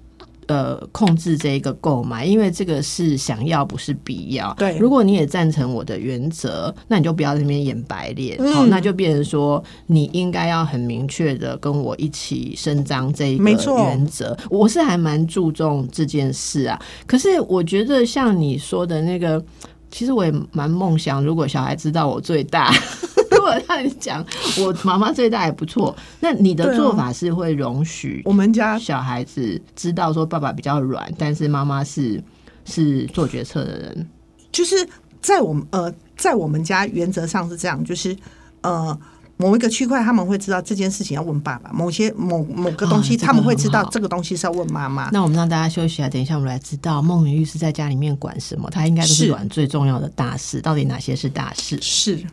[0.47, 4.53] 呃，控制这一个购买，因为这个是想要，不是必要。
[4.55, 8.37] 对，如果你也赞成我的原则，那你就不要在那边演白脸。
[8.53, 14.37] 好，那就变成说，你应该要很明确的跟我一起伸张这一个原则。
[14.49, 16.79] 我是还蛮注重这件事啊。
[17.07, 19.43] 可是我觉得像你说的那个，
[19.89, 22.73] 其实我也蛮梦想，如果小孩知道我最大。
[23.43, 24.25] 我让你讲，
[24.59, 25.95] 我妈妈最大也不错。
[26.19, 32.23] 那你的做法是会容许我们家小孩子知道说爸爸比较软，但是妈妈是
[32.65, 34.09] 是做决策的人。
[34.51, 34.87] 就是
[35.21, 38.15] 在我们呃，在我们家原则上是这样，就是
[38.61, 38.97] 呃，
[39.37, 45.09] 某一个区块他们会知道这件事情要问爸爸，某些某某个东西他们会知道这个东西是要问妈妈。
[45.11, 51.79] 那我们让大家休息啊，等一下我们来知道孟云玉是在家里面管什么，他应该都是管最重要的大事，到底哪些是大事？
[51.81, 52.23] 是。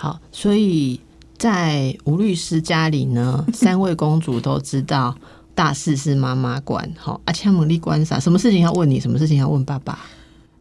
[0.00, 0.98] 好，所以
[1.36, 5.14] 在吴律师家里呢， 三位公主都知道
[5.54, 6.90] 大事是妈妈管。
[6.96, 8.18] 好，阿强、猛力关啥？
[8.18, 8.98] 什么事情要问你？
[8.98, 9.98] 什么事情要问爸爸？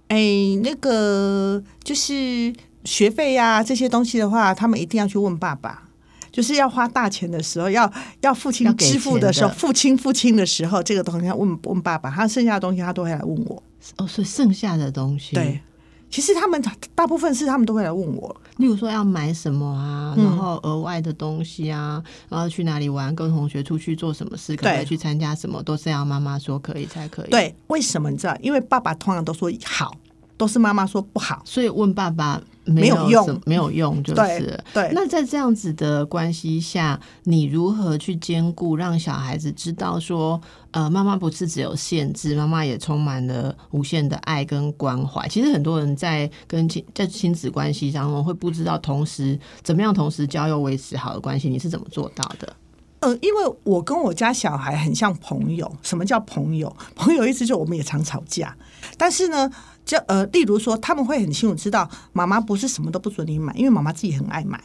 [0.10, 0.18] 哎，
[0.62, 5.84] 那个就是学费呀，这些东西的话，他们一定要去问爸爸。
[6.30, 12.12] 就是要花大钱的时候，要要父亲支付的时候，父亲父亲的时候，这个东西要问问爸爸。
[12.12, 13.64] 他剩下的东西，他都会来问我。
[13.96, 15.62] 哦，所以剩下的东西，对。
[16.10, 16.62] 其实他们
[16.96, 27.30] 大部分是他们都会来问我，例如说要买什么啊，然后额外的东西啊，然后去哪里玩，跟同学出去做什么事，可以去参加什么，都是要妈妈说可以才可以。
[27.30, 28.38] 对，为什么你知道？
[28.42, 29.96] 因为爸爸通常都说好。
[30.38, 32.42] 都是妈妈说不好，所以问爸爸
[32.74, 34.64] 没有用，没有用就是。
[34.74, 40.40] 对，那在这样子的关系下，你如何去兼顾，让小孩子知道说，
[40.72, 45.28] 呃，妈妈不是只有限制，妈妈也充满了无限的爱跟关怀。
[45.28, 52.56] 其实很多人在跟亲在亲子关系当中会不知道，同时怎么样同时交又维持好的关系，你是怎么做到的？
[53.02, 55.72] 呃，因为我跟我家小孩很像朋友。
[55.82, 56.76] 什么叫朋友？
[56.96, 58.56] 朋友意思就我们也常吵架，
[58.98, 59.50] 但是呢。
[59.86, 64.62] 就呃，例如说，他们会很清楚知道，妈妈不是什么都不准你买，因为妈妈自己很爱买。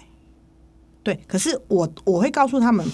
[1.03, 2.87] 对，可是我我会告诉他们，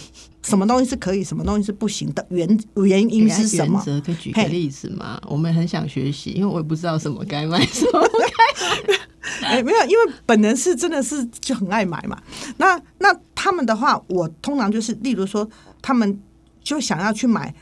[0.42, 3.80] 什么东西是可以，什么东西是不行的原原因是什么？
[4.04, 5.20] 可以举个例子吗？
[5.26, 9.00] 我们很想学习，因为我也不知道什么该买，什么该买。
[9.46, 12.20] 哎，没有，因为本人是真的是就很爱买嘛。
[12.56, 15.48] 那那他们的话，我通常就是，例如说，
[15.80, 16.20] 他们
[16.64, 17.54] 就想要去买，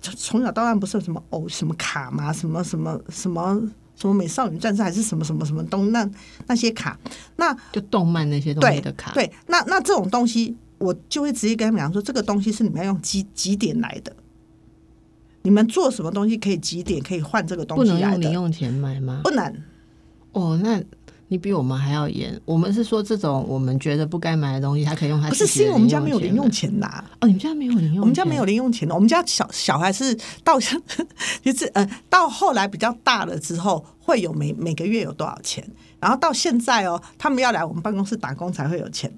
[0.00, 2.30] 从小到大不是有什么哦什么卡嘛？
[2.30, 3.50] 什么什么什么？
[3.54, 3.70] 什么
[4.12, 6.08] 美少女战士还是什么什么什么东那
[6.46, 6.98] 那些卡，
[7.36, 9.12] 那就动漫那些东西的卡。
[9.12, 14.14] 对，那那这种东西，我就会直接跟他们讲说，这个东西是你们要用几几点来的。
[15.42, 17.92] 你们做什么东西可以几点可以换这个东西？
[17.92, 19.20] 不能用零用钱买吗？
[19.22, 19.54] 不能。
[20.32, 20.82] 哦，那。
[21.34, 27.04] 你比我们还要严，我们是说这种我们觉得不该买的东西，他可以用他不是，是因为我们家没有零用钱拿。
[27.20, 28.94] 哦，你们家没有零用，我们家没有零用钱的。
[28.94, 35.68] 我们家小小孩是到就是呃，到后来比较大了之后，会有每每个月有多少钱，
[35.98, 39.12] 然后到现在哦，他们要来我们办公室打工才会有钱。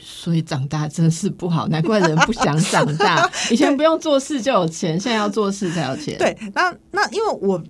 [0.00, 3.28] 所以长大真是不好，难怪人不想长大。
[3.50, 6.16] 以前不用做事就有钱，现在要做事才有钱。
[6.18, 7.60] 对，那那因为我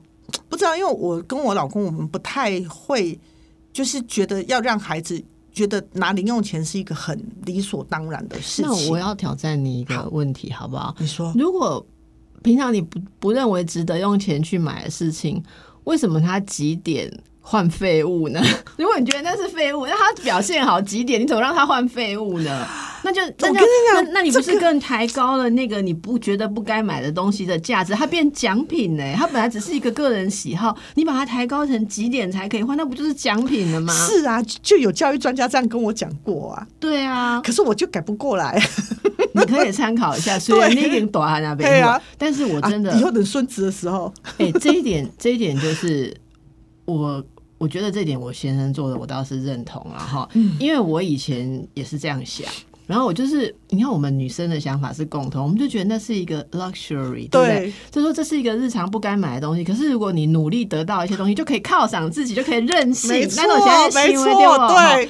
[0.51, 3.19] 不知道，因为我跟我老公我们不太会。
[3.77, 8.65] 就是觉得要让孩子觉得拿零用钱是一个很理所当然的事情。
[8.65, 10.97] 那我要挑战你一个问题，好不好？
[10.99, 11.87] 你说，如果
[12.43, 15.45] 平常你不不认为值得用钱去买的事情，
[15.85, 17.13] 为什么他几点？
[17.49, 18.43] 换废物呢？
[18.77, 22.67] 如果你觉得那是废物，那他表现好几点，你怎么让他换废物呢？
[23.05, 23.61] 那就那就
[23.95, 27.93] 那那你不是更抬高了那个你不觉得不该买的东西的价值？
[27.93, 29.15] 它变奖品呢？
[29.17, 32.77] 它本来只是一个个人喜好，你把它抬高成几点才可以换？
[32.77, 33.95] 那不就是奖品了吗？
[33.95, 36.67] 是啊，就有教育专家这样跟我讲过啊。
[36.81, 38.61] 对啊，可是我就改不过来。
[39.35, 46.13] 你可以参考一下，虽然你已经躲在那边了，但是我真的以后等孙子的时候，哎，这一点这一点就是
[46.87, 47.25] 我。
[47.59, 52.47] 我觉得这点我先生做的，我倒是认同了哈，嗯因为我以前也是这样想。
[52.87, 57.59] 然后我就是，你看我们女生的想法是共同，我们就觉得那是一个 luxury，对不对？
[57.59, 59.65] 对就说这是一个日常不该买的东西。
[59.65, 63.11] 可是如果你努力得到一些东西，就可以犒赏自己，就可以任性。
[63.11, 65.09] 没错那种行为对错，对，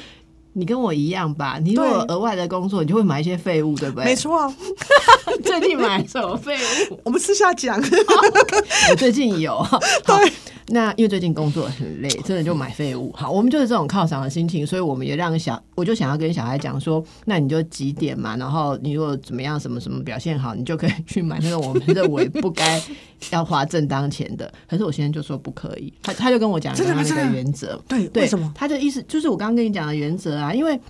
[0.55, 1.59] 你跟我一样吧？
[1.63, 4.07] 你如果额外的工作，你就会买一些废物，对不对？
[4.07, 4.17] 没。
[4.17, 4.51] 错。
[5.45, 6.57] 最近买什么废
[6.91, 6.99] 物？
[7.05, 7.79] 我们私下讲，
[8.91, 9.63] 我最近有。
[10.07, 10.33] 对，
[10.69, 13.13] 那因为最近工作很累，真的就买废物。
[13.15, 22.83] 好，我们就是这种犒赏的心情，所以我们也让小，我就想要跟小孩讲说，那你就几点嘛，然后你如果怎么样，什么什么表现好，你就可以去买那个我们认为不该
[23.31, 24.53] 要花正当钱的。
[24.69, 27.81] 可是我现在就说不可以，他他就跟我讲刚刚那个原则。
[27.87, 28.53] 对，对，为什么？
[28.55, 30.81] 他的意思就是我刚刚跟你讲的原则啊，因为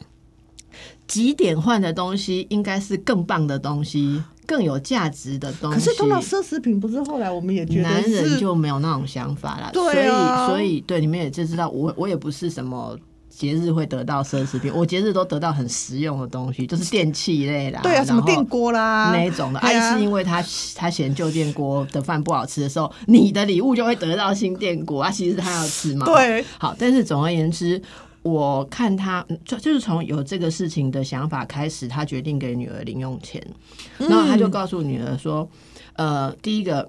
[1.06, 5.76] 几点换的东西应该是更棒的东西，更有价值的东西。
[5.78, 12.99] 可是通常奢侈品不是后来我们也觉得男人就没有那种想法啦，对啊所以所以对你们也就知道，我我也不是什么。
[13.28, 19.61] 节日会得到奢侈品，我节日都得到很实用的东西，就是电器类啦，对啊，什么电锅啦那一种的。
[19.61, 20.42] 爱、是因为他
[20.74, 25.11] 他嫌旧电锅的饭不好吃的时候，你的礼物就会得到新电锅啊。
[25.11, 26.07] 其实他要吃嘛。
[26.07, 27.78] 对，好，但是总而言之，
[28.26, 33.40] 我看他嗯就就是从有这个事情的想法开始，他决定给女儿零用钱，
[33.98, 35.48] 然后他就告诉女儿说，
[35.94, 36.88] 呃，第一个。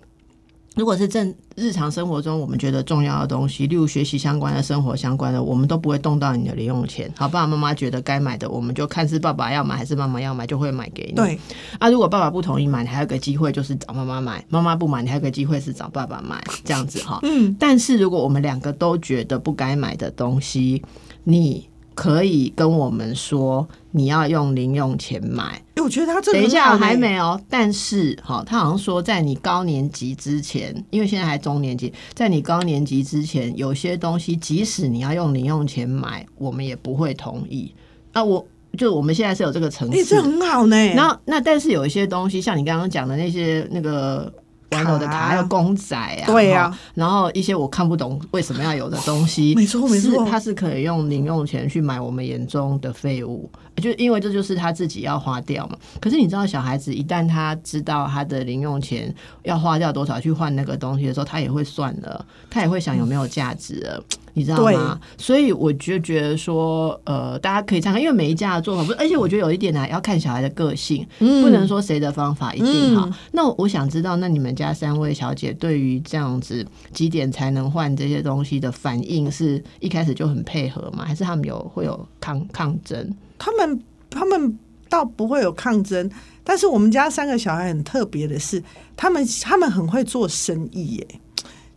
[0.76, 7.12] 如果是正日常生活中我们觉得重要的东西，例如学习相关的、生活相关的，我们都不会动到你的零用钱。
[7.18, 11.16] 好，爸爸妈妈觉得该买的，我们就看是爸爸要买还是妈妈要买，就会买给你。
[11.16, 11.40] 对，
[11.80, 17.18] 啊，如果爸爸不同意买，你还有个机会就是找妈妈买；妈妈不买，你还有个机会是找爸爸买，这样子哈。
[17.24, 20.84] 嗯，但是如果我们两个都觉得不该买的东西，
[21.30, 25.62] 你可以跟我们说你要用零用钱买。
[25.76, 27.40] 因为我觉得他这个等一下，还没哦。
[27.50, 37.74] 但是，哈，他好像说，在你高年级之前，因为现在还中年级，在你高年级之前，有些东西即使你要用零用钱买，我们也不会同意。
[38.14, 38.48] 啊，我
[38.78, 40.78] 就我们现在是有这个层哎，次，这很好呢。
[40.94, 44.32] 然后那但是有一些东西，像你刚刚讲的那些那个
[44.72, 55.78] 玩偶的卡，还有公仔啊，对啊，然后一些我看不懂为什么要有的东西，没错没错是它是可以用零用钱去买我们眼中的废物，就因为这就是他自己要花掉嘛。
[56.02, 59.14] 可是你知道，小孩子一旦他知道他的零用钱
[59.44, 64.04] 要花掉多少去换那个东西的时候，他也会算了，他也会想有没有价值了。
[64.38, 65.02] 你知道吗？
[65.18, 73.08] 所以我就觉得说，呃，大家可以参考，因为每一家的做法不是，而且我觉得有一点呢、要看小孩的个性，嗯不能说谁的方法一定好。
[73.08, 76.64] 嗯那我想知道，那你们家三位小姐对于这样子
[76.94, 81.04] 几点才能换这些东西的反应，是一开始就很配合吗？
[81.04, 83.12] 还是他们有会有抗抗争？
[83.40, 84.58] 他们他们
[84.88, 86.10] 倒不会有抗争，
[86.44, 88.62] 但是我们家三个小孩很特别的是，
[88.96, 91.08] 他们他们很会做生意耶。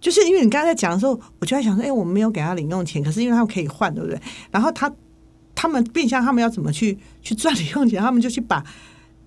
[0.01, 4.19] 就是因为你刚才在讲的时候，我就在想说，哎、我们没有给他零用钱，可是因为他们可以换，对不对？
[4.51, 4.91] 然后他
[5.55, 8.01] 他们变相他们要怎么去去赚零用钱？
[8.01, 8.65] 他们就去把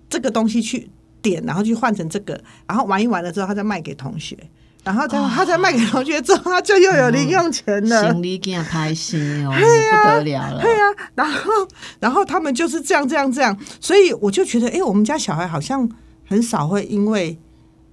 [0.10, 0.90] 这个东西去
[1.22, 4.36] 点，然后去换成这个，然后玩一玩了之后，他再卖给同学，
[4.84, 8.12] 然后再、他再卖给同学之后，他就又有零用钱了。
[8.12, 10.62] 行李给他拍心哦， 不得了了。
[10.62, 11.52] 对啊，然后
[12.00, 15.88] 然后他们就是这样这样这样，所以我就觉得，哎、我们家小孩好像
[16.28, 17.38] 很少会因为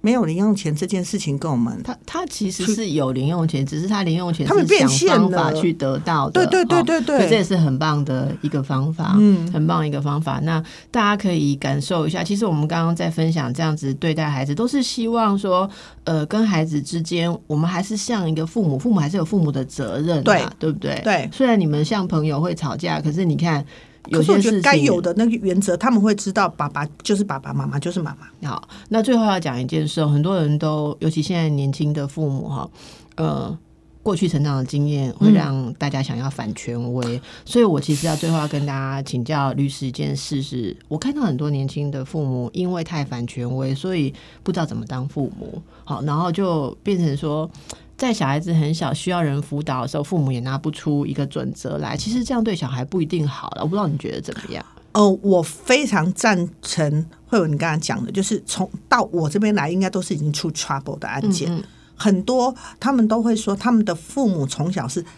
[0.01, 1.81] 没有零用钱这件事情跟我们。
[1.83, 6.45] 他他其实是有零用钱，只是他零用钱他们是想变现方法了去得到的。
[6.45, 10.39] 对对对哦对对这也是很棒的一个方法，嗯很棒一个方法。
[10.43, 15.69] 那大家可以感受一下，其实我们刚刚在分享这样子对待孩子，都是希望说，
[16.03, 20.99] 呃，跟孩子之间，我们还是像一个父母，父母还是有父母的责任对嘛，对不对？
[21.03, 23.65] 对虽然你们像朋友会吵架，可是你看。
[24.07, 28.49] 有可是些事情我觉得该有的那个原则，他们会知道，爸爸就是爸爸，妈妈就是妈妈。
[28.49, 32.69] 好，那最后要讲一件事哦，很多人都，尤其现在年轻的父母哈，
[33.15, 33.57] 呃，
[34.01, 47.49] 过去成长的经验会让大家想要反权威，所以我其实要最后要跟大家请教律师一件事是，我看到很多年轻的父母因为太反权威，所以不知道怎么当父母，好，然后就变成说。
[48.01, 51.95] 在小孩子很小需要人辅导的时候，父母也拿不出一个准则来。
[51.95, 54.65] 其实这样对小孩不一定好了，我不知道你觉得怎么样？
[54.93, 61.47] 呃，我非常赞成慧文你刚才讲的，就是从到我这边来，应该都是已经出 trouble 的案件。
[61.55, 61.63] 嗯
[61.95, 65.09] 很多他们都会说，他们的父母从小是他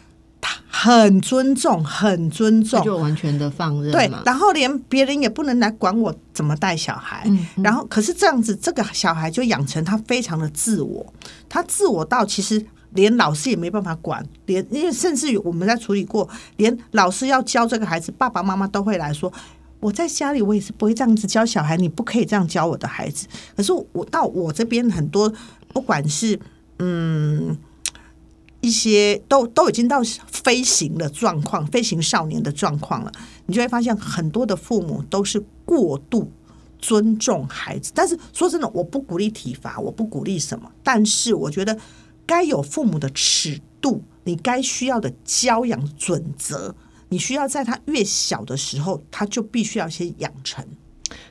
[0.76, 4.12] 很尊重，很尊重，就完全的放任对，。
[4.26, 7.22] 然后连别人也不能来管我怎么带小孩。
[7.28, 11.06] 嗯嗯然后，可是这样子，这个小孩就养成他非常的自我，
[11.48, 19.32] 他自我到其实连老师也没办法管，连因为甚至于我们在处理过，连老师要教这个孩子，爸爸妈妈都会来说。
[19.80, 23.28] 我在家里，我也是不会这样子教小孩，你不可以这样教我的孩子。
[23.56, 25.32] 可是我到我这边很多，
[25.74, 26.40] 不管是
[26.80, 27.56] 嗯
[28.64, 33.12] 一些都都已经到飞行的状况，飞行少年的状况了，
[33.46, 36.32] 你就会发现很多的父母都是过度
[36.80, 37.92] 尊重孩子。
[37.94, 41.78] 但是说真的，我不鼓励体罚，我不鼓励什么，但是我觉得
[42.26, 46.74] 该有父母的尺度，你该需要的教养准则，
[47.10, 50.66] 你需要在他越小的时候，他就必须要先养成。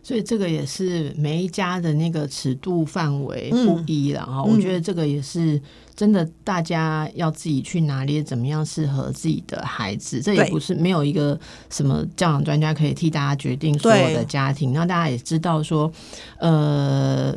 [0.02, 4.42] 所以这个也是每一家的那个尺度范围不一了哈。
[4.42, 5.60] 我觉得这个也是
[6.02, 10.20] 真的，大家要自己去拿捏怎么样适合自己的孩子。
[10.20, 11.38] 这也不是没有一个
[11.70, 14.72] 什么教养专家可以替大家决定所有的家庭。
[14.72, 15.92] 那大家也知道说，
[16.38, 17.32] 呃。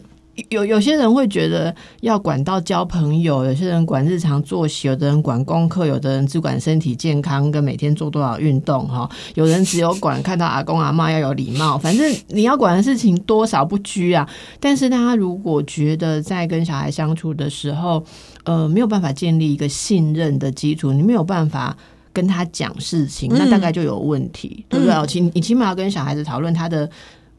[0.49, 9.09] 有有些人会觉得要管到交朋友，有些人管日常作息，有的人管功课，有的人只管身体健康跟每天做多少运动哈。
[9.35, 14.29] 有人只有管看到阿公阿妈要有礼貌，反正你要管的事情多少不拘啊。
[14.59, 18.03] 但是大家如果觉得在跟小孩相处的时候，
[18.43, 21.75] 呃，没有办法建立一个信任的基础，你没有办法
[22.11, 25.07] 跟他讲事情，那大概就有问题，对不对？
[25.07, 26.89] 起你起码要跟小孩子讨论他的。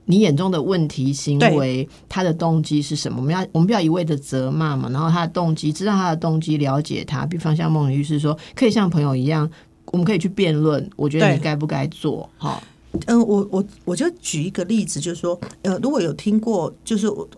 [0.09, 3.18] 你眼中的问题行为，他的动机是什么？
[3.18, 7.26] 我们要我们不要一味的责骂嘛，然后他的动机，知道他的动机，了解他。
[7.26, 9.50] 比方像梦女士说，可以像朋友一样，
[9.86, 10.88] 我们可以去辩论。
[10.94, 12.30] 我觉得你该不该做？
[12.38, 12.62] 哈，
[13.07, 17.28] 嗯，我我我就举一个例子，就是说，呃，如果有听过，就是我，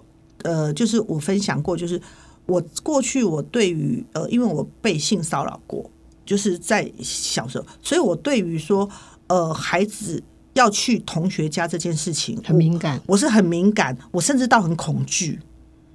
[0.43, 1.99] 呃，就是我分享过，就是
[2.45, 5.91] 我过去我对于呃，因为我被性骚扰过，
[6.27, 8.87] 就是在小时候，所以我对于说，
[9.29, 10.23] 呃，孩子。
[10.59, 15.39] 要去同学家这件事情很敏感，我是很敏感，我甚至到很恐惧。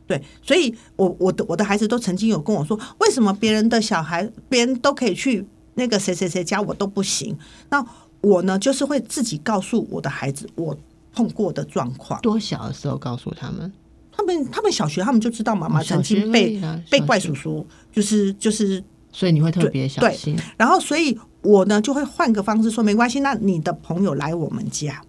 [0.07, 5.45] 对，所以我我的我的孩子都曾经有跟我说，为什么别人的小孩别人都可以去
[5.75, 7.37] 那个谁谁谁家，我都不行？
[7.69, 7.85] 那
[8.21, 10.77] 我呢，就是会自己告诉我的孩子我
[11.13, 12.19] 碰过的状况。
[12.21, 13.71] 多小的时候告诉他们？
[14.11, 20.37] 他们他们小学他们就知道妈妈曾经被被怪叔叔，就是就是，所以你会特别小心。
[20.57, 21.17] 然后所以。
[21.43, 23.19] 我呢就会换个方式说，没关系。
[23.19, 25.01] 那你的朋友来我们家，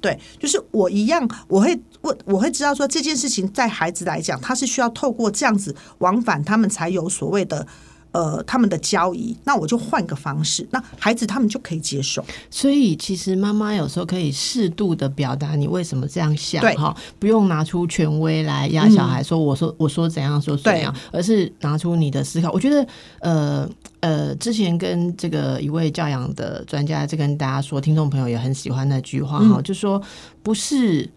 [0.00, 7.66] 对，就是我一样，我会我，我会知道说这件事情在孩子来讲，他是需要透过这样子往返，他们才有所谓的。
[8.12, 12.24] 呃，他们的交易，那我就换个方式，那孩子他们就可以接受。
[12.50, 22.50] 所以其实妈妈有时候可以适度的表达你为什么这样想，哈，不用拿出权威来压小孩，说我说我说怎样说怎样，而是拿出你的思考。
[22.50, 22.86] 我觉得，
[23.20, 23.68] 呃
[24.00, 30.02] 呃，之前跟这个一位教养的专家在跟大家说，听众朋友也很喜欢那句话哈，就说
[30.42, 31.08] 不是。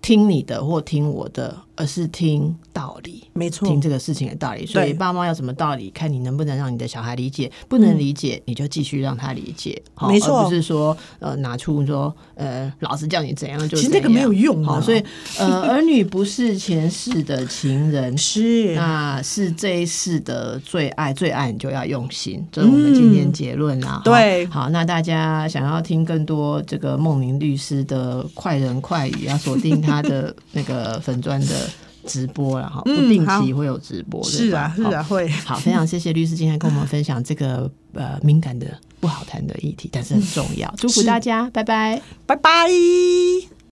[0.00, 4.64] 听你的或听我的，而是听道理，没错，听这个事情的道理。
[4.64, 7.50] 所以爸妈要什么道理，看你能不能让你的小孩理解。
[7.68, 9.82] 不能理解，你就继续让他理解。
[10.02, 14.80] 没错，不是说呃拿出说呃老师叫你怎样就其实这个没有用啊。
[14.80, 15.02] 所以
[15.40, 22.46] 呃儿女不是前世的情 人，是那是这一世的最爱，最爱你就要用心。
[22.52, 24.00] 这是我们今天结论啦。
[24.04, 29.82] 对，好，那大家想要听更多这个梦明律师的快人快语，要锁定。
[29.88, 31.70] 他的那个粉砖的
[32.08, 35.28] 直播然后不定期会有直播，是啊，是啊，会。
[35.28, 38.66] 好，非常谢谢律师今天跟我们分享这个呃敏感的
[38.98, 40.72] 不好谈的议题，但是很重要。
[40.78, 43.57] 祝福大家，拜拜，拜拜。